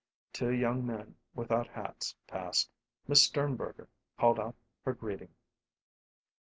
Two 0.33 0.49
young 0.49 0.83
men 0.83 1.13
without 1.35 1.67
hats 1.67 2.15
passed. 2.25 2.71
Miss 3.07 3.21
Sternberger 3.21 3.87
called 4.17 4.39
out 4.39 4.55
her 4.83 4.93
greeting. 4.93 5.29